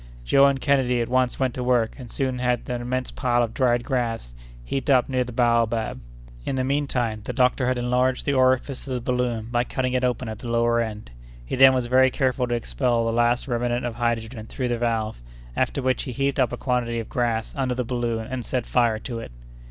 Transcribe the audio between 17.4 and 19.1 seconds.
under the balloon, and set fire